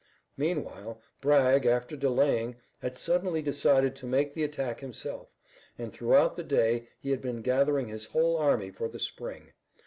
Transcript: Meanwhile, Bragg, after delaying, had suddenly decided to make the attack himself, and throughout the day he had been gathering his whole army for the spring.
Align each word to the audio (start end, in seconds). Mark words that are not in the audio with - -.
Meanwhile, 0.35 0.99
Bragg, 1.21 1.67
after 1.67 1.95
delaying, 1.95 2.55
had 2.79 2.97
suddenly 2.97 3.43
decided 3.43 3.95
to 3.97 4.07
make 4.07 4.33
the 4.33 4.43
attack 4.43 4.79
himself, 4.79 5.29
and 5.77 5.93
throughout 5.93 6.35
the 6.35 6.43
day 6.43 6.87
he 6.99 7.11
had 7.11 7.21
been 7.21 7.43
gathering 7.43 7.87
his 7.89 8.07
whole 8.07 8.35
army 8.35 8.71
for 8.71 8.87
the 8.89 8.99
spring. 8.99 9.53